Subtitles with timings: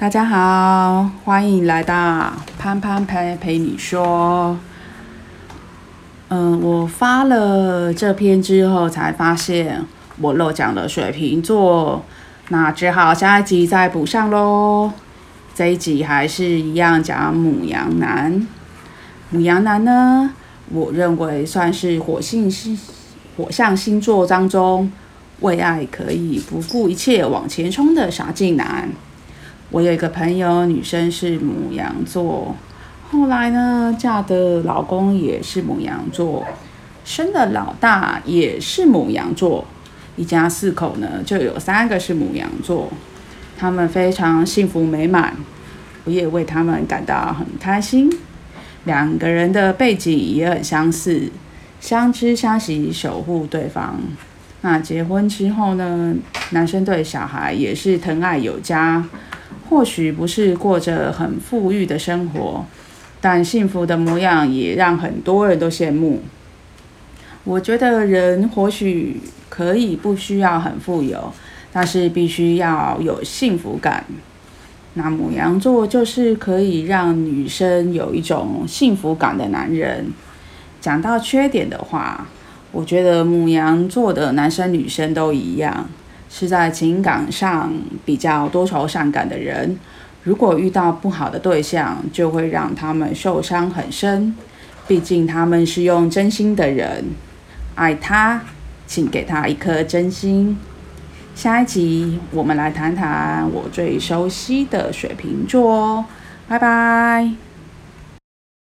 [0.00, 4.58] 大家好，欢迎来到潘潘陪陪你说。
[6.28, 9.84] 嗯，我发了这篇之后，才发现
[10.18, 12.02] 我漏讲了水瓶座，
[12.48, 14.90] 那只好下一集再补上喽。
[15.54, 18.48] 这一集还是一样讲母羊男。
[19.28, 20.32] 母羊男呢，
[20.70, 22.80] 我认为算是火星星
[23.36, 24.90] 火象星座当中
[25.40, 28.88] 为爱可以不顾一切往前冲的傻劲男。
[29.72, 32.56] 我有一个朋友，女生是母羊座，
[33.08, 36.44] 后来呢，嫁的老公也是母羊座，
[37.04, 39.64] 生的老大也是母羊座，
[40.16, 42.88] 一家四口呢就有三个是母羊座，
[43.56, 45.36] 他们非常幸福美满，
[46.04, 48.10] 我也为他们感到很开心。
[48.86, 51.30] 两个人的背景也很相似，
[51.80, 54.00] 相知相惜，守护对方。
[54.62, 56.12] 那结婚之后呢，
[56.50, 59.04] 男生对小孩也是疼爱有加。
[59.70, 62.66] 或许不是过着很富裕的生活，
[63.20, 66.20] 但幸福的模样也让很多人都羡慕。
[67.44, 71.32] 我觉得人或许可以不需要很富有，
[71.72, 74.04] 但是必须要有幸福感。
[74.94, 80.12] 那牡羊座就是可以让女生有一种幸福感的男人。
[80.80, 82.26] 讲到缺点的话，
[82.72, 85.88] 我觉得牡羊座的男生女生都一样。
[86.30, 87.70] 是在情感上
[88.06, 89.78] 比较多愁善感的人，
[90.22, 94.34] 如果遇到不好的对象，就会让他们受伤很深。
[94.86, 97.04] 毕竟他们是用真心的人，
[97.74, 98.40] 爱他，
[98.86, 100.56] 请给他一颗真心。
[101.34, 106.04] 下一集我们来谈谈我最熟悉的水瓶座哦，
[106.48, 107.49] 拜拜。